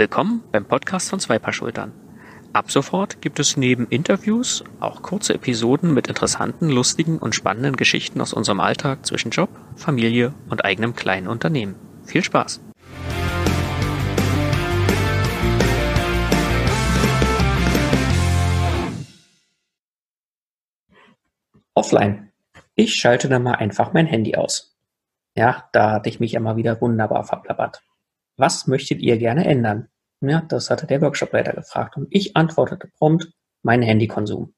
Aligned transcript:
Willkommen 0.00 0.42
beim 0.50 0.64
Podcast 0.64 1.10
von 1.10 1.20
Zwei 1.20 1.38
Paar 1.38 1.52
Schultern. 1.52 1.92
Ab 2.54 2.70
sofort 2.70 3.20
gibt 3.20 3.38
es 3.38 3.58
neben 3.58 3.86
Interviews 3.88 4.64
auch 4.80 5.02
kurze 5.02 5.34
Episoden 5.34 5.92
mit 5.92 6.08
interessanten, 6.08 6.70
lustigen 6.70 7.18
und 7.18 7.34
spannenden 7.34 7.76
Geschichten 7.76 8.22
aus 8.22 8.32
unserem 8.32 8.60
Alltag 8.60 9.04
zwischen 9.04 9.30
Job, 9.30 9.50
Familie 9.76 10.32
und 10.48 10.64
eigenem 10.64 10.94
kleinen 10.94 11.28
Unternehmen. 11.28 11.74
Viel 12.06 12.24
Spaß! 12.24 12.62
Offline. 21.74 22.32
Ich 22.74 22.94
schalte 22.94 23.28
dann 23.28 23.42
mal 23.42 23.56
einfach 23.56 23.92
mein 23.92 24.06
Handy 24.06 24.34
aus. 24.34 24.74
Ja, 25.36 25.68
da 25.72 25.90
hatte 25.90 26.08
ich 26.08 26.20
mich 26.20 26.40
mal 26.40 26.56
wieder 26.56 26.80
wunderbar 26.80 27.24
verplappert. 27.24 27.82
Was 28.40 28.66
möchtet 28.66 29.02
ihr 29.02 29.18
gerne 29.18 29.44
ändern? 29.44 29.88
Ja, 30.22 30.40
das 30.40 30.70
hatte 30.70 30.86
der 30.86 31.02
Workshopleiter 31.02 31.52
gefragt 31.52 31.98
und 31.98 32.08
ich 32.08 32.38
antwortete 32.38 32.88
prompt, 32.96 33.28
mein 33.62 33.82
Handykonsum. 33.82 34.54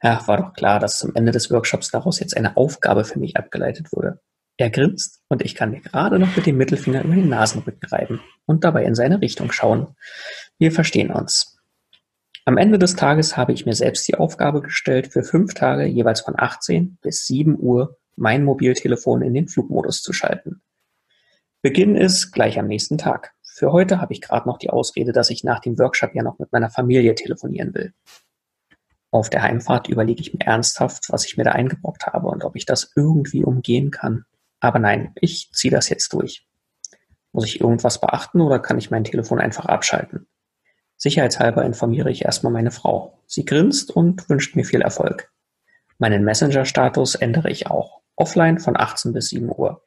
Ja, 0.00 0.24
war 0.28 0.36
doch 0.36 0.52
klar, 0.52 0.78
dass 0.78 0.98
zum 0.98 1.12
Ende 1.16 1.32
des 1.32 1.50
Workshops 1.50 1.90
daraus 1.90 2.20
jetzt 2.20 2.36
eine 2.36 2.56
Aufgabe 2.56 3.04
für 3.04 3.18
mich 3.18 3.36
abgeleitet 3.36 3.90
wurde. 3.90 4.20
Er 4.56 4.70
grinst 4.70 5.20
und 5.26 5.42
ich 5.42 5.56
kann 5.56 5.72
mir 5.72 5.80
gerade 5.80 6.20
noch 6.20 6.36
mit 6.36 6.46
dem 6.46 6.58
Mittelfinger 6.58 7.02
über 7.02 7.16
den 7.16 7.28
Nasenrücken 7.28 7.88
reiben 7.88 8.20
und 8.44 8.62
dabei 8.62 8.84
in 8.84 8.94
seine 8.94 9.20
Richtung 9.20 9.50
schauen. 9.50 9.88
Wir 10.60 10.70
verstehen 10.70 11.10
uns. 11.10 11.58
Am 12.44 12.56
Ende 12.56 12.78
des 12.78 12.94
Tages 12.94 13.36
habe 13.36 13.52
ich 13.52 13.66
mir 13.66 13.74
selbst 13.74 14.06
die 14.06 14.14
Aufgabe 14.14 14.62
gestellt, 14.62 15.12
für 15.12 15.24
fünf 15.24 15.54
Tage 15.54 15.86
jeweils 15.86 16.20
von 16.20 16.34
18 16.38 16.98
bis 17.02 17.26
7 17.26 17.58
Uhr 17.58 17.98
mein 18.14 18.44
Mobiltelefon 18.44 19.22
in 19.22 19.34
den 19.34 19.48
Flugmodus 19.48 20.02
zu 20.02 20.12
schalten. 20.12 20.62
Beginn 21.66 21.96
ist 21.96 22.30
gleich 22.30 22.60
am 22.60 22.68
nächsten 22.68 22.96
Tag. 22.96 23.32
Für 23.42 23.72
heute 23.72 24.00
habe 24.00 24.12
ich 24.12 24.20
gerade 24.20 24.48
noch 24.48 24.56
die 24.56 24.70
Ausrede, 24.70 25.10
dass 25.10 25.30
ich 25.30 25.42
nach 25.42 25.58
dem 25.58 25.76
Workshop 25.80 26.14
ja 26.14 26.22
noch 26.22 26.38
mit 26.38 26.52
meiner 26.52 26.70
Familie 26.70 27.16
telefonieren 27.16 27.74
will. 27.74 27.92
Auf 29.10 29.30
der 29.30 29.42
Heimfahrt 29.42 29.88
überlege 29.88 30.20
ich 30.20 30.32
mir 30.32 30.46
ernsthaft, 30.46 31.10
was 31.10 31.26
ich 31.26 31.36
mir 31.36 31.42
da 31.42 31.50
eingebrockt 31.50 32.06
habe 32.06 32.28
und 32.28 32.44
ob 32.44 32.54
ich 32.54 32.66
das 32.66 32.92
irgendwie 32.94 33.42
umgehen 33.42 33.90
kann. 33.90 34.26
Aber 34.60 34.78
nein, 34.78 35.10
ich 35.16 35.50
ziehe 35.54 35.72
das 35.72 35.88
jetzt 35.88 36.12
durch. 36.12 36.46
Muss 37.32 37.46
ich 37.46 37.60
irgendwas 37.60 38.00
beachten 38.00 38.40
oder 38.40 38.60
kann 38.60 38.78
ich 38.78 38.92
mein 38.92 39.02
Telefon 39.02 39.40
einfach 39.40 39.64
abschalten? 39.64 40.28
Sicherheitshalber 40.96 41.64
informiere 41.64 42.12
ich 42.12 42.24
erstmal 42.24 42.52
meine 42.52 42.70
Frau. 42.70 43.24
Sie 43.26 43.44
grinst 43.44 43.90
und 43.90 44.30
wünscht 44.30 44.54
mir 44.54 44.64
viel 44.64 44.82
Erfolg. 44.82 45.32
Meinen 45.98 46.22
Messenger-Status 46.22 47.16
ändere 47.16 47.50
ich 47.50 47.66
auch. 47.66 48.02
Offline 48.14 48.60
von 48.60 48.76
18 48.76 49.12
bis 49.12 49.30
7 49.30 49.48
Uhr. 49.48 49.82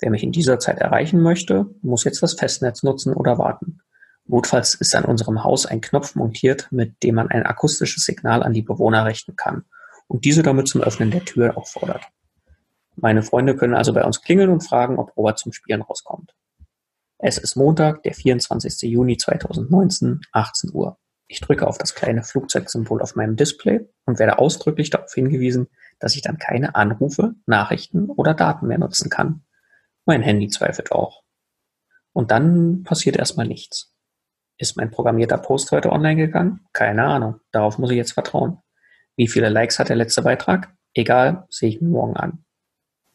Wer 0.00 0.10
mich 0.10 0.22
in 0.22 0.32
dieser 0.32 0.58
Zeit 0.58 0.78
erreichen 0.78 1.20
möchte, 1.20 1.66
muss 1.82 2.04
jetzt 2.04 2.22
das 2.22 2.34
Festnetz 2.34 2.82
nutzen 2.82 3.14
oder 3.14 3.38
warten. 3.38 3.80
Notfalls 4.26 4.74
ist 4.74 4.94
an 4.96 5.04
unserem 5.04 5.44
Haus 5.44 5.66
ein 5.66 5.80
Knopf 5.80 6.14
montiert, 6.14 6.68
mit 6.70 7.02
dem 7.02 7.16
man 7.16 7.28
ein 7.28 7.44
akustisches 7.44 8.04
Signal 8.04 8.42
an 8.42 8.52
die 8.52 8.62
Bewohner 8.62 9.04
richten 9.04 9.36
kann 9.36 9.64
und 10.08 10.24
diese 10.24 10.42
damit 10.42 10.68
zum 10.68 10.80
Öffnen 10.80 11.10
der 11.10 11.24
Tür 11.24 11.56
auffordert. 11.56 12.04
Meine 12.96 13.22
Freunde 13.22 13.56
können 13.56 13.74
also 13.74 13.92
bei 13.92 14.04
uns 14.04 14.22
klingeln 14.22 14.50
und 14.50 14.62
fragen, 14.62 14.98
ob 14.98 15.16
Robert 15.16 15.38
zum 15.38 15.52
Spielen 15.52 15.82
rauskommt. 15.82 16.34
Es 17.18 17.38
ist 17.38 17.56
Montag, 17.56 18.02
der 18.02 18.14
24. 18.14 18.82
Juni 18.82 19.16
2019, 19.16 20.20
18 20.32 20.70
Uhr. 20.72 20.98
Ich 21.26 21.40
drücke 21.40 21.66
auf 21.66 21.78
das 21.78 21.94
kleine 21.94 22.22
Flugzeugsymbol 22.22 23.00
auf 23.00 23.16
meinem 23.16 23.36
Display 23.36 23.88
und 24.04 24.18
werde 24.18 24.38
ausdrücklich 24.38 24.90
darauf 24.90 25.12
hingewiesen, 25.12 25.68
dass 25.98 26.14
ich 26.14 26.22
dann 26.22 26.38
keine 26.38 26.74
Anrufe, 26.74 27.34
Nachrichten 27.46 28.10
oder 28.10 28.34
Daten 28.34 28.66
mehr 28.66 28.78
nutzen 28.78 29.10
kann. 29.10 29.42
Mein 30.06 30.22
Handy 30.22 30.48
zweifelt 30.48 30.92
auch. 30.92 31.22
Und 32.12 32.30
dann 32.30 32.82
passiert 32.84 33.16
erstmal 33.16 33.46
nichts. 33.46 33.94
Ist 34.56 34.76
mein 34.76 34.90
programmierter 34.90 35.38
Post 35.38 35.72
heute 35.72 35.90
online 35.90 36.16
gegangen? 36.16 36.60
Keine 36.72 37.04
Ahnung. 37.04 37.40
Darauf 37.50 37.78
muss 37.78 37.90
ich 37.90 37.96
jetzt 37.96 38.12
vertrauen. 38.12 38.58
Wie 39.16 39.28
viele 39.28 39.48
Likes 39.48 39.78
hat 39.78 39.88
der 39.88 39.96
letzte 39.96 40.22
Beitrag? 40.22 40.74
Egal, 40.94 41.46
sehe 41.48 41.68
ich 41.68 41.80
mir 41.80 41.88
morgen 41.88 42.16
an. 42.16 42.44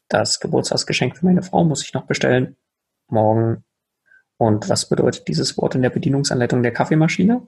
Das 0.10 0.40
Geburtstagsgeschenk 0.40 1.16
für 1.16 1.26
meine 1.26 1.44
Frau 1.44 1.64
muss 1.64 1.84
ich 1.84 1.94
noch 1.94 2.08
bestellen. 2.08 2.58
Morgen. 3.08 3.64
Und 4.38 4.70
was 4.70 4.90
bedeutet 4.90 5.28
dieses 5.28 5.58
Wort 5.58 5.76
in 5.76 5.82
der 5.82 5.90
Bedienungsanleitung 5.90 6.64
der 6.64 6.74
Kaffeemaschine? 6.74 7.48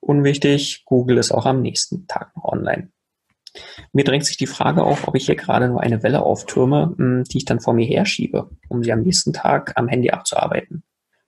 Unwichtig, 0.00 0.84
Google 0.84 1.18
ist 1.18 1.32
auch 1.32 1.46
am 1.46 1.62
nächsten 1.62 2.06
Tag 2.06 2.36
noch 2.36 2.44
online. 2.44 2.90
Mir 3.92 4.04
drängt 4.04 4.24
sich 4.24 4.36
die 4.36 4.46
Frage 4.46 4.82
auf, 4.82 5.08
ob 5.08 5.14
ich 5.14 5.26
hier 5.26 5.36
gerade 5.36 5.68
nur 5.68 5.80
eine 5.80 6.02
Welle 6.02 6.22
auftürme, 6.22 6.94
hm, 6.96 7.24
die 7.24 7.38
ich 7.38 7.44
dann 7.44 7.60
vor 7.60 7.74
mir 7.74 7.86
herschiebe, 7.86 8.50
um 8.68 8.82
sie 8.82 8.92
am 8.92 9.02
nächsten 9.02 9.32
Tag 9.32 9.72
am 9.76 9.88
Handy 9.88 10.10
abzuarbeiten. 10.10 10.82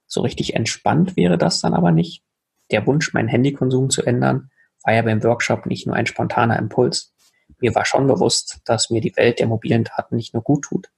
So 0.06 0.21
richtig 0.21 0.55
entspannt 0.55 1.16
wäre 1.16 1.38
das 1.38 1.60
dann 1.60 1.75
aber 1.75 1.93
nicht. 1.93 2.22
Der 2.71 2.87
Wunsch, 2.87 3.12
meinen 3.12 3.28
Handykonsum 3.28 3.91
zu 3.91 4.03
ändern, 4.03 4.50
war 4.82 4.94
ja 4.94 5.03
beim 5.03 5.22
Workshop 5.22 5.66
nicht 5.66 5.87
nur 5.87 5.97
ein 5.97 6.06
spontaner 6.06 6.59
Impuls. 6.59 7.12
Mir 7.60 7.75
war 7.75 7.84
schon 7.84 8.06
bewusst, 8.06 8.61
dass 8.65 8.91
mir 8.91 9.00
die 9.00 9.16
Welt 9.16 9.38
der 9.38 9.47
mobilen 9.47 9.84
Daten 9.84 10.16
nicht 10.16 10.34
nur 10.34 10.43
gut 10.43 10.65
tut. 10.65 10.91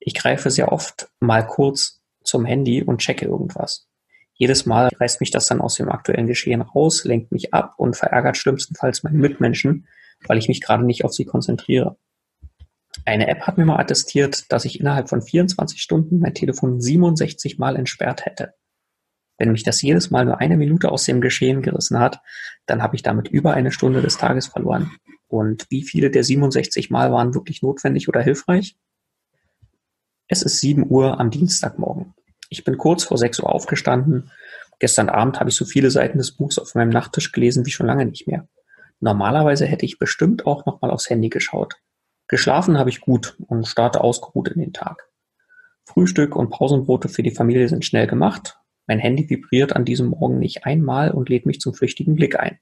Ich 0.00 0.14
greife 0.14 0.50
sehr 0.50 0.72
oft 0.72 1.08
mal 1.20 1.46
kurz 1.46 2.02
zum 2.22 2.44
Handy 2.44 2.82
und 2.82 2.98
checke 2.98 3.26
irgendwas. 3.26 3.86
Jedes 4.34 4.66
Mal 4.66 4.88
reißt 4.98 5.20
mich 5.20 5.30
das 5.30 5.46
dann 5.46 5.60
aus 5.60 5.76
dem 5.76 5.88
aktuellen 5.88 6.26
Geschehen 6.26 6.60
raus, 6.60 7.04
lenkt 7.04 7.30
mich 7.30 7.54
ab 7.54 7.74
und 7.76 7.96
verärgert 7.96 8.36
schlimmstenfalls 8.36 9.02
meine 9.02 9.18
Mitmenschen, 9.18 9.86
weil 10.26 10.38
ich 10.38 10.48
mich 10.48 10.60
gerade 10.60 10.84
nicht 10.84 11.04
auf 11.04 11.12
sie 11.12 11.24
konzentriere. 11.24 11.96
Eine 13.04 13.28
App 13.28 13.42
hat 13.42 13.58
mir 13.58 13.64
mal 13.64 13.78
attestiert, 13.78 14.50
dass 14.52 14.64
ich 14.64 14.80
innerhalb 14.80 15.08
von 15.08 15.20
24 15.20 15.80
Stunden 15.80 16.20
mein 16.20 16.34
Telefon 16.34 16.80
67 16.80 17.58
Mal 17.58 17.76
entsperrt 17.76 18.24
hätte. 18.24 18.54
Wenn 19.36 19.52
mich 19.52 19.64
das 19.64 19.82
jedes 19.82 20.10
Mal 20.10 20.24
nur 20.24 20.38
eine 20.38 20.56
Minute 20.56 20.90
aus 20.90 21.04
dem 21.04 21.20
Geschehen 21.20 21.60
gerissen 21.60 21.98
hat, 21.98 22.20
dann 22.66 22.82
habe 22.82 22.94
ich 22.96 23.02
damit 23.02 23.28
über 23.28 23.52
eine 23.52 23.72
Stunde 23.72 24.00
des 24.00 24.16
Tages 24.16 24.46
verloren. 24.46 24.92
Und 25.26 25.66
wie 25.70 25.82
viele 25.82 26.10
der 26.10 26.22
67 26.22 26.90
Mal 26.90 27.10
waren 27.10 27.34
wirklich 27.34 27.62
notwendig 27.62 28.08
oder 28.08 28.22
hilfreich? 28.22 28.76
Es 30.28 30.42
ist 30.42 30.60
7 30.60 30.88
Uhr 30.88 31.20
am 31.20 31.30
Dienstagmorgen. 31.30 32.14
Ich 32.48 32.64
bin 32.64 32.78
kurz 32.78 33.04
vor 33.04 33.18
6 33.18 33.40
Uhr 33.40 33.52
aufgestanden. 33.52 34.30
Gestern 34.78 35.08
Abend 35.08 35.40
habe 35.40 35.50
ich 35.50 35.56
so 35.56 35.64
viele 35.64 35.90
Seiten 35.90 36.18
des 36.18 36.32
Buchs 36.32 36.58
auf 36.58 36.74
meinem 36.74 36.90
Nachttisch 36.90 37.32
gelesen 37.32 37.66
wie 37.66 37.70
schon 37.70 37.86
lange 37.86 38.06
nicht 38.06 38.26
mehr. 38.26 38.48
Normalerweise 39.04 39.66
hätte 39.66 39.84
ich 39.84 39.98
bestimmt 39.98 40.46
auch 40.46 40.64
noch 40.64 40.80
mal 40.80 40.90
aufs 40.90 41.10
Handy 41.10 41.28
geschaut. 41.28 41.74
Geschlafen 42.26 42.78
habe 42.78 42.88
ich 42.88 43.02
gut 43.02 43.36
und 43.48 43.68
starte 43.68 44.00
ausgeruht 44.00 44.48
in 44.48 44.60
den 44.60 44.72
Tag. 44.72 45.10
Frühstück 45.84 46.34
und 46.34 46.48
Pausenbrote 46.48 47.10
für 47.10 47.22
die 47.22 47.30
Familie 47.30 47.68
sind 47.68 47.84
schnell 47.84 48.06
gemacht. 48.06 48.56
Mein 48.86 48.98
Handy 48.98 49.28
vibriert 49.28 49.76
an 49.76 49.84
diesem 49.84 50.06
Morgen 50.06 50.38
nicht 50.38 50.64
einmal 50.64 51.10
und 51.10 51.28
lädt 51.28 51.44
mich 51.44 51.60
zum 51.60 51.74
flüchtigen 51.74 52.14
Blick 52.14 52.40
ein. 52.40 52.58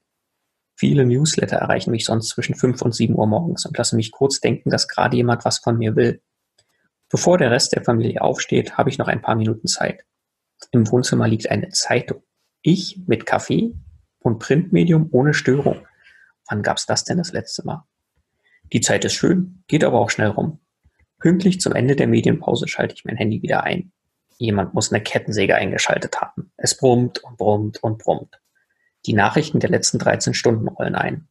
Viele 0.74 1.06
Newsletter 1.06 1.58
erreichen 1.58 1.92
mich 1.92 2.06
sonst 2.06 2.30
zwischen 2.30 2.56
5 2.56 2.82
und 2.82 2.92
7 2.92 3.14
Uhr 3.14 3.28
morgens 3.28 3.64
und 3.64 3.78
lassen 3.78 3.94
mich 3.94 4.10
kurz 4.10 4.40
denken, 4.40 4.68
dass 4.68 4.88
gerade 4.88 5.16
jemand 5.16 5.44
was 5.44 5.60
von 5.60 5.78
mir 5.78 5.94
will. 5.94 6.22
Bevor 7.08 7.38
der 7.38 7.52
Rest 7.52 7.72
der 7.76 7.84
Familie 7.84 8.20
aufsteht, 8.20 8.76
habe 8.76 8.90
ich 8.90 8.98
noch 8.98 9.06
ein 9.06 9.22
paar 9.22 9.36
Minuten 9.36 9.68
Zeit. 9.68 10.04
Im 10.72 10.90
Wohnzimmer 10.90 11.28
liegt 11.28 11.48
eine 11.48 11.68
Zeitung. 11.68 12.24
Ich 12.62 13.00
mit 13.06 13.26
Kaffee 13.26 13.74
und 14.18 14.40
Printmedium 14.40 15.08
ohne 15.12 15.34
Störung. 15.34 15.86
Wann 16.52 16.62
gab's 16.62 16.84
das 16.84 17.02
denn 17.04 17.16
das 17.16 17.32
letzte 17.32 17.64
Mal? 17.64 17.86
Die 18.74 18.82
Zeit 18.82 19.06
ist 19.06 19.14
schön, 19.14 19.64
geht 19.68 19.84
aber 19.84 19.98
auch 19.98 20.10
schnell 20.10 20.28
rum. 20.28 20.60
Pünktlich 21.18 21.62
zum 21.62 21.72
Ende 21.72 21.96
der 21.96 22.06
Medienpause 22.06 22.68
schalte 22.68 22.94
ich 22.94 23.06
mein 23.06 23.16
Handy 23.16 23.40
wieder 23.40 23.64
ein. 23.64 23.90
Jemand 24.36 24.74
muss 24.74 24.92
eine 24.92 25.02
Kettensäge 25.02 25.54
eingeschaltet 25.54 26.20
haben. 26.20 26.52
Es 26.58 26.76
brummt 26.76 27.24
und 27.24 27.38
brummt 27.38 27.82
und 27.82 27.96
brummt. 27.96 28.42
Die 29.06 29.14
Nachrichten 29.14 29.60
der 29.60 29.70
letzten 29.70 29.98
13 29.98 30.34
Stunden 30.34 30.68
rollen 30.68 30.94
ein. 30.94 31.26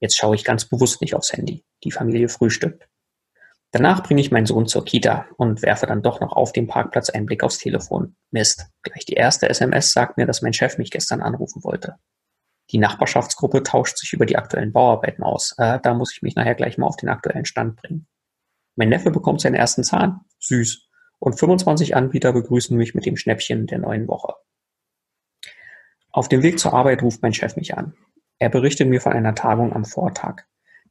Jetzt 0.00 0.16
schaue 0.16 0.34
ich 0.34 0.42
ganz 0.42 0.64
bewusst 0.64 1.00
nicht 1.00 1.14
aufs 1.14 1.32
Handy. 1.32 1.64
Die 1.84 1.92
Familie 1.92 2.28
frühstückt. 2.28 2.88
Danach 3.70 4.02
bringe 4.02 4.20
ich 4.20 4.32
meinen 4.32 4.46
Sohn 4.46 4.66
zur 4.66 4.84
Kita 4.84 5.26
und 5.36 5.62
werfe 5.62 5.86
dann 5.86 6.02
doch 6.02 6.18
noch 6.18 6.32
auf 6.32 6.50
dem 6.50 6.66
Parkplatz 6.66 7.08
einen 7.08 7.26
Blick 7.26 7.44
aufs 7.44 7.58
Telefon. 7.58 8.16
Mist, 8.32 8.66
gleich 8.82 9.04
die 9.04 9.14
erste 9.14 9.48
SMS 9.48 9.92
sagt 9.92 10.16
mir, 10.16 10.26
dass 10.26 10.42
mein 10.42 10.54
Chef 10.54 10.76
mich 10.76 10.90
gestern 10.90 11.22
anrufen 11.22 11.62
wollte. 11.62 12.00
Die 12.70 12.78
Nachbarschaftsgruppe 12.78 13.62
tauscht 13.62 13.98
sich 13.98 14.12
über 14.12 14.26
die 14.26 14.36
aktuellen 14.36 14.72
Bauarbeiten 14.72 15.22
aus. 15.22 15.54
Äh, 15.58 15.78
da 15.80 15.94
muss 15.94 16.12
ich 16.12 16.22
mich 16.22 16.34
nachher 16.34 16.54
gleich 16.54 16.78
mal 16.78 16.86
auf 16.86 16.96
den 16.96 17.08
aktuellen 17.08 17.44
Stand 17.44 17.76
bringen. 17.76 18.06
Mein 18.74 18.88
Neffe 18.88 19.10
bekommt 19.10 19.40
seinen 19.40 19.54
ersten 19.54 19.84
Zahn. 19.84 20.20
Süß. 20.40 20.88
Und 21.18 21.38
25 21.38 21.96
Anbieter 21.96 22.32
begrüßen 22.32 22.76
mich 22.76 22.94
mit 22.94 23.06
dem 23.06 23.16
Schnäppchen 23.16 23.66
der 23.66 23.78
neuen 23.78 24.06
Woche. 24.08 24.34
Auf 26.12 26.28
dem 26.28 26.42
Weg 26.42 26.58
zur 26.58 26.74
Arbeit 26.74 27.02
ruft 27.02 27.22
mein 27.22 27.32
Chef 27.32 27.56
mich 27.56 27.76
an. 27.76 27.94
Er 28.38 28.50
berichtet 28.50 28.88
mir 28.88 29.00
von 29.00 29.12
einer 29.12 29.34
Tagung 29.34 29.72
am 29.72 29.84
Vortag. 29.84 30.42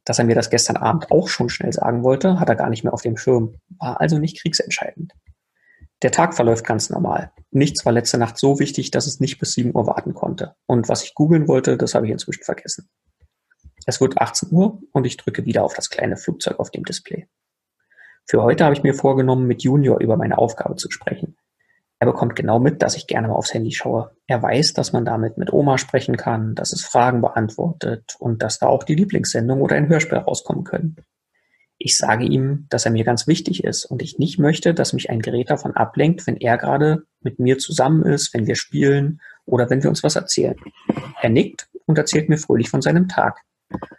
Dass 0.04 0.18
er 0.18 0.24
mir 0.24 0.34
das 0.34 0.50
gestern 0.50 0.76
Abend 0.76 1.10
auch 1.10 1.28
schon 1.28 1.48
schnell 1.48 1.72
sagen 1.72 2.02
wollte, 2.02 2.40
hat 2.40 2.48
er 2.48 2.56
gar 2.56 2.70
nicht 2.70 2.84
mehr 2.84 2.94
auf 2.94 3.02
dem 3.02 3.16
Schirm, 3.16 3.56
war 3.78 4.00
also 4.00 4.18
nicht 4.18 4.40
kriegsentscheidend. 4.40 5.12
Der 6.02 6.12
Tag 6.12 6.34
verläuft 6.34 6.66
ganz 6.66 6.90
normal. 6.90 7.32
Nichts 7.50 7.84
war 7.86 7.92
letzte 7.92 8.18
Nacht 8.18 8.36
so 8.38 8.58
wichtig, 8.58 8.90
dass 8.90 9.06
es 9.06 9.18
nicht 9.18 9.38
bis 9.38 9.52
7 9.52 9.74
Uhr 9.74 9.86
warten 9.86 10.12
konnte. 10.12 10.54
Und 10.66 10.88
was 10.88 11.02
ich 11.02 11.14
googeln 11.14 11.48
wollte, 11.48 11.76
das 11.76 11.94
habe 11.94 12.06
ich 12.06 12.12
inzwischen 12.12 12.44
vergessen. 12.44 12.88
Es 13.86 14.00
wird 14.00 14.18
18 14.18 14.50
Uhr 14.52 14.82
und 14.92 15.06
ich 15.06 15.16
drücke 15.16 15.46
wieder 15.46 15.64
auf 15.64 15.74
das 15.74 15.88
kleine 15.88 16.16
Flugzeug 16.16 16.58
auf 16.58 16.70
dem 16.70 16.84
Display. 16.84 17.28
Für 18.26 18.42
heute 18.42 18.64
habe 18.64 18.74
ich 18.74 18.82
mir 18.82 18.94
vorgenommen, 18.94 19.46
mit 19.46 19.62
Junior 19.62 20.00
über 20.00 20.16
meine 20.16 20.36
Aufgabe 20.36 20.74
zu 20.74 20.90
sprechen. 20.90 21.36
Er 21.98 22.06
bekommt 22.06 22.36
genau 22.36 22.58
mit, 22.58 22.82
dass 22.82 22.96
ich 22.96 23.06
gerne 23.06 23.28
mal 23.28 23.34
aufs 23.34 23.54
Handy 23.54 23.70
schaue. 23.70 24.14
Er 24.26 24.42
weiß, 24.42 24.74
dass 24.74 24.92
man 24.92 25.06
damit 25.06 25.38
mit 25.38 25.52
Oma 25.52 25.78
sprechen 25.78 26.16
kann, 26.16 26.54
dass 26.54 26.72
es 26.72 26.84
Fragen 26.84 27.22
beantwortet 27.22 28.16
und 28.18 28.42
dass 28.42 28.58
da 28.58 28.66
auch 28.66 28.82
die 28.82 28.96
Lieblingssendung 28.96 29.62
oder 29.62 29.76
ein 29.76 29.88
Hörspiel 29.88 30.18
rauskommen 30.18 30.64
können. 30.64 30.96
Ich 31.86 31.98
sage 31.98 32.24
ihm, 32.24 32.66
dass 32.68 32.84
er 32.84 32.90
mir 32.90 33.04
ganz 33.04 33.28
wichtig 33.28 33.62
ist 33.62 33.84
und 33.84 34.02
ich 34.02 34.18
nicht 34.18 34.40
möchte, 34.40 34.74
dass 34.74 34.92
mich 34.92 35.08
ein 35.08 35.20
Gerät 35.20 35.50
davon 35.50 35.76
ablenkt, 35.76 36.26
wenn 36.26 36.36
er 36.36 36.58
gerade 36.58 37.04
mit 37.20 37.38
mir 37.38 37.58
zusammen 37.58 38.02
ist, 38.02 38.34
wenn 38.34 38.48
wir 38.48 38.56
spielen 38.56 39.20
oder 39.44 39.70
wenn 39.70 39.84
wir 39.84 39.88
uns 39.88 40.02
was 40.02 40.16
erzählen. 40.16 40.56
Er 41.22 41.30
nickt 41.30 41.68
und 41.84 41.96
erzählt 41.96 42.28
mir 42.28 42.38
fröhlich 42.38 42.70
von 42.70 42.82
seinem 42.82 43.06
Tag. 43.06 43.40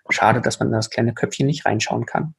Schade, 0.10 0.42
dass 0.42 0.60
man 0.60 0.68
in 0.68 0.74
das 0.74 0.89
kleine 0.89 1.13
Köpfchen 1.13 1.48
nicht 1.48 1.66
reinschauen 1.66 2.06
kann. 2.06 2.36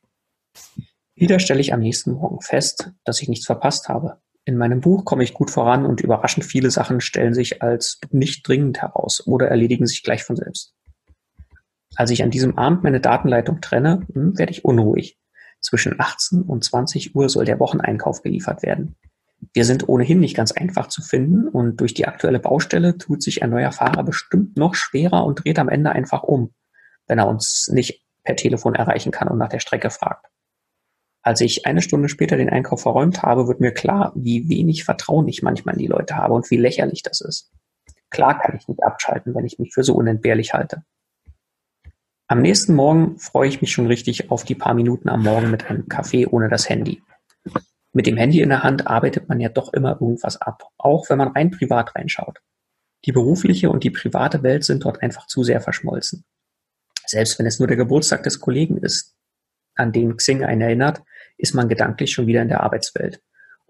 Wieder 1.14 1.38
stelle 1.38 1.62
ich 1.62 1.72
am 1.72 1.80
nächsten 1.80 2.12
Morgen 2.12 2.42
fest, 2.42 2.90
dass 3.04 3.22
ich 3.22 3.30
nichts 3.30 3.46
verpasst 3.46 3.88
habe. 3.88 4.18
In 4.44 4.58
meinem 4.58 4.82
Buch 4.82 5.06
komme 5.06 5.24
ich 5.24 5.32
gut 5.32 5.50
voran 5.50 5.86
und 5.86 6.02
überraschend 6.02 6.44
viele 6.44 6.70
Sachen 6.70 7.00
stellen 7.00 7.32
sich 7.32 7.62
als 7.62 8.00
nicht 8.10 8.46
dringend 8.46 8.82
heraus 8.82 9.26
oder 9.26 9.48
erledigen 9.48 9.86
sich 9.86 10.02
gleich 10.02 10.24
von 10.24 10.36
selbst. 10.36 10.74
Als 11.96 12.10
ich 12.10 12.22
an 12.22 12.30
diesem 12.30 12.58
Abend 12.58 12.84
meine 12.84 13.00
Datenleitung 13.00 13.62
trenne, 13.62 14.06
hm, 14.12 14.36
werde 14.36 14.52
ich 14.52 14.66
unruhig. 14.66 15.17
Zwischen 15.60 15.99
18 15.99 16.43
und 16.43 16.64
20 16.64 17.14
Uhr 17.14 17.28
soll 17.28 17.44
der 17.44 17.58
Wocheneinkauf 17.58 18.22
geliefert 18.22 18.62
werden. 18.62 18.96
Wir 19.55 19.64
sind 19.64 19.88
ohnehin 19.88 20.20
nicht 20.20 20.37
ganz 20.37 20.52
einfach 20.52 20.88
zu 20.88 21.02
finden 21.02 21.49
und 21.49 21.81
durch 21.81 21.94
die 21.94 22.06
aktuelle 22.06 22.40
Baustelle 22.40 22.99
tut 22.99 23.22
sich 23.22 23.43
ein 23.43 23.50
neuer 23.50 23.72
Fahrer 23.72 24.02
bestimmt 24.02 24.56
noch 24.56 24.75
schwerer 24.75 25.25
und 25.25 25.44
dreht 25.44 25.58
am 25.58 25.69
Ende 25.69 25.90
einfach 25.90 26.22
um, 26.22 26.52
wenn 27.06 27.19
er 27.19 27.28
uns 27.28 27.69
nicht 27.72 28.02
per 28.25 28.37
Telefon 28.37 28.75
erreichen 28.75 29.12
kann 29.12 29.28
und 29.28 29.38
nach 29.38 29.49
der 29.49 29.60
Strecke 29.60 29.90
fragt. 29.90 30.26
Als 31.22 31.40
ich 31.40 31.66
eine 31.66 31.82
Stunde 31.82 32.08
später 32.08 32.37
den 32.37 32.50
Einkauf 32.50 32.82
verräumt 32.82 33.22
habe, 33.22 33.49
wird 33.49 33.61
mir 33.61 33.72
klar, 33.72 34.12
wie 34.14 34.49
wenig 34.49 34.84
Vertrauen 34.84 35.28
ich 35.28 35.43
manchmal 35.43 35.75
in 35.75 35.81
die 35.81 35.87
Leute 35.87 36.16
habe 36.16 36.34
und 36.34 36.50
wie 36.50 36.56
lächerlich 36.56 37.02
das 37.02 37.20
ist. 37.20 37.50
Klar 38.11 38.40
kann 38.40 38.56
ich 38.56 38.69
nicht 38.69 38.82
abschalten, 38.82 39.34
wenn 39.34 39.44
ich 39.44 39.58
mich 39.58 39.75
für 39.75 39.82
so 39.82 39.94
unentbehrlich 39.94 40.54
halte. 40.54 40.84
Am 42.30 42.42
nächsten 42.42 42.75
Morgen 42.75 43.19
freue 43.19 43.48
ich 43.48 43.62
mich 43.62 43.72
schon 43.72 43.86
richtig 43.86 44.30
auf 44.30 44.44
die 44.44 44.54
paar 44.54 44.75
Minuten 44.75 45.08
am 45.08 45.22
Morgen 45.22 45.50
mit 45.50 45.70
einem 45.70 45.88
Kaffee 45.88 46.26
ohne 46.26 46.50
das 46.50 46.69
Handy. 46.69 47.02
Mit 47.94 48.06
dem 48.06 48.19
Handy 48.19 48.42
in 48.42 48.50
der 48.50 48.62
Hand 48.62 48.86
arbeitet 48.86 49.30
man 49.30 49.40
ja 49.40 49.48
doch 49.48 49.72
immer 49.72 49.92
irgendwas 49.92 50.36
ab, 50.36 50.64
auch 50.76 51.08
wenn 51.08 51.16
man 51.16 51.28
rein 51.28 51.50
privat 51.50 51.96
reinschaut. 51.96 52.42
Die 53.06 53.12
berufliche 53.12 53.70
und 53.70 53.82
die 53.82 53.90
private 53.90 54.42
Welt 54.42 54.64
sind 54.64 54.84
dort 54.84 55.02
einfach 55.02 55.26
zu 55.26 55.42
sehr 55.42 55.62
verschmolzen. 55.62 56.26
Selbst 57.06 57.38
wenn 57.38 57.46
es 57.46 57.60
nur 57.60 57.69
der 57.69 57.78
Geburtstag 57.78 58.25
des 58.25 58.40
Kollegen 58.40 58.76
ist, 58.76 59.16
an 59.75 59.92
den 59.92 60.19
Xing 60.19 60.44
einen 60.44 60.60
erinnert, 60.60 61.02
ist 61.38 61.54
man 61.54 61.70
gedanklich 61.70 62.12
schon 62.12 62.26
wieder 62.26 62.42
in 62.42 62.48
der 62.48 62.62
Arbeitswelt. 62.62 63.22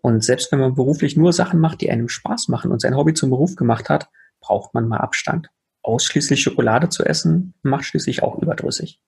Und 0.03 0.25
selbst 0.25 0.51
wenn 0.51 0.59
man 0.59 0.75
beruflich 0.75 1.17
nur 1.17 1.33
Sachen 1.33 1.61
macht, 1.61 1.81
die 1.81 1.93
einem 1.93 2.09
Spaß 2.09 2.49
machen 2.49 2.73
und 2.73 2.81
sein 2.81 2.97
Hobby 2.97 3.15
zum 3.15 3.31
Beruf 3.31 3.55
gemacht 3.55 3.89
hat, 3.89 4.11
braucht 4.41 4.75
man 4.75 4.89
mal 4.89 4.99
Abstand. 4.99 5.49
Ausschließlich 5.89 6.43
Schokolade 6.43 6.91
zu 6.91 7.03
essen, 7.03 7.55
macht 7.63 7.87
schließlich 7.87 8.23
auch 8.23 8.37
überdrüssig. 8.37 9.01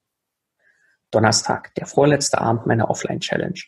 Donnerstag, 1.11 1.75
der 1.75 1.85
vorletzte 1.85 2.41
Abend 2.41 2.65
meiner 2.65 2.89
Offline-Challenge. 2.89 3.61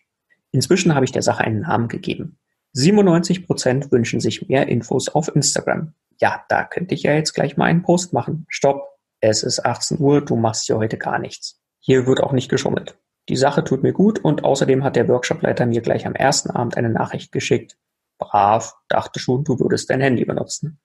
Inzwischen 0.51 0.95
habe 0.95 1.05
ich 1.05 1.13
der 1.13 1.21
Sache 1.21 1.45
einen 1.45 1.61
Namen 1.61 1.89
gegeben. 1.89 2.39
97 2.73 3.47
Prozent 3.47 3.93
wünschen 3.93 4.19
sich 4.21 4.49
mehr 4.49 4.67
Infos 4.67 5.11
auf 5.11 5.29
Instagram. 5.37 5.93
Ja, 6.23 6.43
da 6.49 6.65
könnte 6.65 6.95
ich 6.95 7.03
ja 7.03 7.13
jetzt 7.13 7.35
gleich 7.35 7.59
mal 7.59 7.67
einen 7.67 7.83
Post 7.83 8.15
machen. 8.15 8.47
Stopp, 8.49 8.99
es 9.21 9.43
ist 9.43 9.63
18 9.63 10.01
Uhr, 10.01 10.25
du 10.25 10.37
machst 10.37 10.65
hier 10.65 10.79
heute 10.79 10.97
gar 10.97 11.19
nichts. 11.19 11.61
Hier 11.81 12.07
wird 12.07 12.23
auch 12.23 12.33
nicht 12.33 12.49
geschummelt. 12.49 12.97
Die 13.29 13.37
Sache 13.37 13.63
tut 13.63 13.83
mir 13.83 13.93
gut 13.93 14.21
und 14.21 14.43
außerdem 14.43 14.85
hat 14.85 14.97
der 14.97 15.07
Workshopleiter 15.09 15.67
mir 15.67 15.83
gleich 15.83 16.07
am 16.07 16.15
ersten 16.15 16.51
Abend 16.51 16.79
eine 16.79 16.89
Nachricht 16.89 17.31
geschickt. 17.31 17.77
Brav, 18.17 18.73
dachte 18.89 19.21
schon, 19.21 19.45
du 19.45 19.61
würdest 19.61 19.91
dein 19.91 20.01
Handy 20.01 20.25
benutzen. 20.25 20.81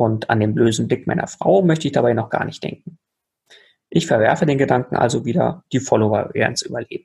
Und 0.00 0.30
an 0.30 0.40
den 0.40 0.54
bösen 0.54 0.88
Blick 0.88 1.06
meiner 1.06 1.26
Frau 1.26 1.60
möchte 1.60 1.86
ich 1.86 1.92
dabei 1.92 2.14
noch 2.14 2.30
gar 2.30 2.46
nicht 2.46 2.64
denken. 2.64 2.98
Ich 3.90 4.06
verwerfe 4.06 4.46
den 4.46 4.56
Gedanken 4.56 4.96
also 4.96 5.26
wieder, 5.26 5.62
die 5.72 5.78
Follower 5.78 6.30
werden's 6.32 6.62
überleben. 6.62 7.04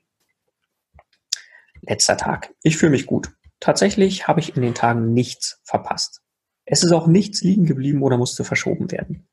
Letzter 1.82 2.16
Tag. 2.16 2.54
Ich 2.62 2.78
fühle 2.78 2.92
mich 2.92 3.04
gut. 3.04 3.28
Tatsächlich 3.60 4.28
habe 4.28 4.40
ich 4.40 4.56
in 4.56 4.62
den 4.62 4.72
Tagen 4.72 5.12
nichts 5.12 5.60
verpasst. 5.62 6.22
Es 6.64 6.82
ist 6.82 6.92
auch 6.92 7.06
nichts 7.06 7.42
liegen 7.42 7.66
geblieben 7.66 8.02
oder 8.02 8.16
musste 8.16 8.44
verschoben 8.44 8.90
werden. 8.90 9.28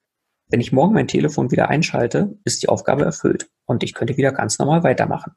Wenn 0.49 0.59
ich 0.59 0.73
morgen 0.73 0.93
mein 0.93 1.07
Telefon 1.07 1.49
wieder 1.51 1.69
einschalte, 1.69 2.37
ist 2.43 2.63
die 2.63 2.67
Aufgabe 2.67 3.05
erfüllt 3.05 3.49
und 3.63 3.81
ich 3.81 3.93
könnte 3.93 4.17
wieder 4.17 4.33
ganz 4.33 4.59
normal 4.59 4.83
weitermachen. 4.83 5.35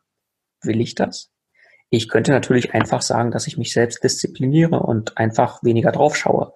Will 0.62 0.80
ich 0.80 0.96
das? 0.96 1.30
Ich 1.90 2.08
könnte 2.08 2.32
natürlich 2.32 2.74
einfach 2.74 3.02
sagen, 3.02 3.30
dass 3.30 3.46
ich 3.46 3.56
mich 3.56 3.72
selbst 3.72 4.02
diszipliniere 4.02 4.80
und 4.80 5.16
einfach 5.16 5.62
weniger 5.62 5.92
drauf 5.92 6.16
schaue. 6.16 6.52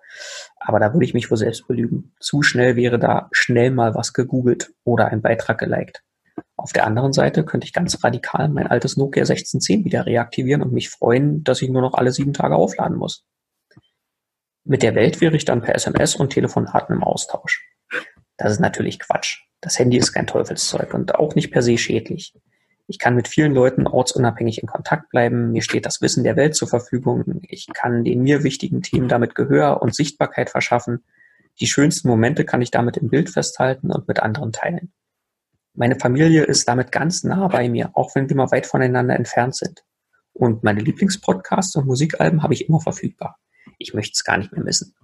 Aber 0.61 0.79
da 0.79 0.93
würde 0.93 1.05
ich 1.05 1.15
mich 1.15 1.31
wohl 1.31 1.39
selbst 1.39 1.67
belügen. 1.67 2.13
Zu 2.21 2.43
schnell 2.43 2.77
wäre 2.77 2.99
da 2.99 3.29
schnell 3.33 3.71
mal 3.71 3.95
was 3.95 4.13
gegoogelt 4.13 4.73
oder 4.85 5.09
ein 5.09 5.23
Beitrag 5.23 5.59
geliked. 5.59 6.03
Auf 6.57 6.73
der 6.73 6.87
anderen 6.87 7.15
Seite 7.15 7.45
könnte 7.45 7.67
ich 7.67 7.73
ganz 7.73 8.05
radikal 8.05 8.49
mein 8.51 8.67
altes 8.67 8.99
Nokia 8.99 9.23
1610 9.23 9.85
wieder 9.87 10.05
reaktivieren 10.05 10.63
und 10.63 10.73
mich 10.73 10.91
freuen, 10.91 11.43
dass 11.43 11.63
ich 11.63 11.71
nur 11.71 11.81
noch 11.81 11.95
alle 11.95 12.13
sieben 12.13 12.35
Tage 12.35 12.57
aufladen 12.57 12.99
muss. 12.99 13.25
Mit 14.65 14.83
der 14.83 14.95
Welt 14.95 15.23
wäre 15.23 15.35
ich 15.35 15.47
dann 15.47 15.63
per 15.63 15.75
SMS 15.75 16.15
und 16.15 16.31
Telefonaten 16.31 16.95
im 16.95 17.03
Austausch. 17.03 17.67
Das 18.37 18.53
ist 18.53 18.61
natürlich 18.61 18.99
Quatsch. 18.99 19.39
Das 19.63 19.79
Handy 19.79 19.97
ist 19.97 20.13
kein 20.13 20.27
Teufelszeug 20.27 20.93
und 20.93 21.15
auch 21.15 21.35
nicht 21.35 21.51
per 21.51 21.63
se 21.63 21.79
schädlich. 21.79 22.35
Ich 22.91 22.99
kann 22.99 23.15
mit 23.15 23.29
vielen 23.29 23.55
Leuten 23.55 23.87
ortsunabhängig 23.87 24.61
in 24.61 24.67
Kontakt 24.67 25.11
bleiben. 25.11 25.53
Mir 25.53 25.63
steht 25.63 25.87
das 25.87 26.03
Wissen 26.03 26.25
der 26.25 26.35
Welt 26.35 26.57
zur 26.57 26.67
Verfügung. 26.67 27.41
Ich 27.43 27.69
kann 27.73 28.03
den 28.03 28.25
mir 28.25 28.43
wichtigen 28.43 28.83
Themen 28.83 29.07
damit 29.07 29.37
Gehör 29.37 29.81
und 29.81 29.95
Sichtbarkeit 29.95 30.51
verschaffen. 30.51 31.05
Die 31.61 31.69
schönsten 31.69 32.09
Momente 32.09 32.45
kann 32.45 32.63
ich 32.63 32.73
damit 32.73 32.97
im 32.97 33.09
Bild 33.09 33.31
festhalten 33.31 33.93
und 33.93 34.09
mit 34.09 34.19
anderen 34.19 34.51
teilen. 34.51 34.93
Meine 35.73 36.01
Familie 36.01 36.43
ist 36.43 36.67
damit 36.67 36.91
ganz 36.91 37.23
nah 37.23 37.47
bei 37.47 37.69
mir, 37.69 37.91
auch 37.95 38.17
wenn 38.17 38.29
wir 38.29 38.35
mal 38.35 38.51
weit 38.51 38.67
voneinander 38.67 39.15
entfernt 39.15 39.55
sind. 39.55 39.85
Und 40.33 40.65
meine 40.65 40.81
Lieblingspodcasts 40.81 41.77
und 41.77 41.87
Musikalben 41.87 42.43
habe 42.43 42.55
ich 42.55 42.69
immer 42.69 42.81
verfügbar. 42.81 43.39
Ich 43.79 43.95
möchte 43.95 44.15
es 44.15 44.25
gar 44.25 44.37
nicht 44.37 44.51
mehr 44.51 44.65
missen. 44.65 44.97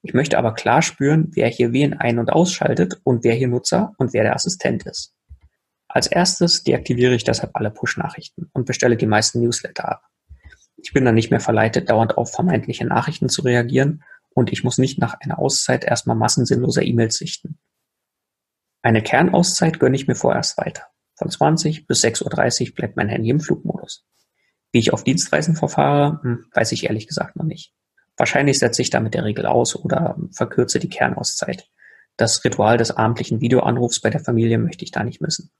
Ich 0.00 0.14
möchte 0.14 0.38
aber 0.38 0.54
klar 0.54 0.80
spüren, 0.80 1.28
wer 1.32 1.48
hier 1.48 1.74
wen 1.74 1.92
ein- 1.92 2.18
und 2.18 2.32
ausschaltet 2.32 2.98
und 3.04 3.24
wer 3.24 3.34
hier 3.34 3.48
Nutzer 3.48 3.92
und 3.98 4.14
wer 4.14 4.22
der 4.22 4.34
Assistent 4.34 4.86
ist. 4.86 5.15
Als 5.88 6.06
erstes 6.06 6.62
deaktiviere 6.62 7.14
ich 7.14 7.24
deshalb 7.24 7.52
alle 7.54 7.70
Push-Nachrichten 7.70 8.50
und 8.52 8.66
bestelle 8.66 8.96
die 8.96 9.06
meisten 9.06 9.40
Newsletter 9.40 9.88
ab. 9.88 10.02
Ich 10.76 10.92
bin 10.92 11.04
dann 11.04 11.14
nicht 11.14 11.30
mehr 11.30 11.40
verleitet, 11.40 11.88
dauernd 11.90 12.18
auf 12.18 12.32
vermeintliche 12.32 12.84
Nachrichten 12.84 13.28
zu 13.28 13.42
reagieren 13.42 14.02
und 14.34 14.52
ich 14.52 14.62
muss 14.64 14.78
nicht 14.78 14.98
nach 14.98 15.14
einer 15.20 15.38
Auszeit 15.38 15.84
erstmal 15.84 16.16
massensinnloser 16.16 16.82
E-Mails 16.82 17.16
sichten. 17.16 17.58
Eine 18.82 19.02
Kernauszeit 19.02 19.80
gönne 19.80 19.96
ich 19.96 20.06
mir 20.06 20.14
vorerst 20.14 20.58
weiter. 20.58 20.86
Von 21.14 21.30
20 21.30 21.86
bis 21.86 22.04
6.30 22.04 22.68
Uhr 22.68 22.74
bleibt 22.74 22.96
mein 22.96 23.08
Handy 23.08 23.30
im 23.30 23.40
Flugmodus. 23.40 24.04
Wie 24.70 24.78
ich 24.78 24.92
auf 24.92 25.02
Dienstreisen 25.02 25.56
verfahre, 25.56 26.20
hm, 26.22 26.46
weiß 26.52 26.72
ich 26.72 26.84
ehrlich 26.84 27.06
gesagt 27.08 27.36
noch 27.36 27.46
nicht. 27.46 27.72
Wahrscheinlich 28.16 28.58
setze 28.58 28.82
ich 28.82 28.90
damit 28.90 29.14
der 29.14 29.24
Regel 29.24 29.46
aus 29.46 29.76
oder 29.76 30.16
verkürze 30.32 30.78
die 30.78 30.88
Kernauszeit. 30.88 31.68
Das 32.16 32.44
Ritual 32.44 32.76
des 32.76 32.90
abendlichen 32.90 33.40
Videoanrufs 33.40 34.00
bei 34.00 34.10
der 34.10 34.20
Familie 34.20 34.58
möchte 34.58 34.84
ich 34.84 34.90
da 34.90 35.02
nicht 35.04 35.20
missen. 35.20 35.50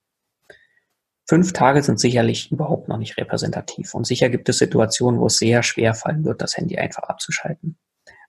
Fünf 1.28 1.52
Tage 1.52 1.82
sind 1.82 1.98
sicherlich 1.98 2.52
überhaupt 2.52 2.88
noch 2.88 2.98
nicht 2.98 3.16
repräsentativ 3.16 3.94
und 3.94 4.06
sicher 4.06 4.28
gibt 4.28 4.48
es 4.48 4.58
Situationen, 4.58 5.20
wo 5.20 5.26
es 5.26 5.38
sehr 5.38 5.64
schwer 5.64 5.94
fallen 5.94 6.24
wird, 6.24 6.40
das 6.40 6.56
Handy 6.56 6.78
einfach 6.78 7.02
abzuschalten. 7.02 7.76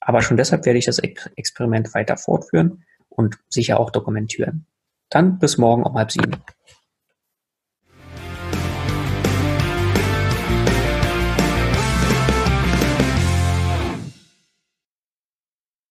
Aber 0.02 0.22
schon 0.22 0.38
deshalb 0.38 0.66
werde 0.66 0.80
ich 0.80 0.86
das 0.86 1.00
Experiment 1.00 1.94
weiter 1.94 2.18
fortführen 2.18 2.84
und 3.10 3.38
sicher 3.50 3.80
auch 3.80 3.92
dokumentieren. 3.92 4.66
Dann 5.10 5.38
bis 5.38 5.58
morgen 5.58 5.84
um 5.84 5.96
halb 5.96 6.12
sieben. 6.12 6.32